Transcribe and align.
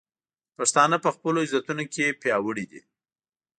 پښتانه 0.57 0.97
په 1.03 1.09
خپلو 1.15 1.39
عزتونو 1.45 1.83
کې 1.93 2.17
پیاوړي 2.21 2.65
دي. 2.71 2.81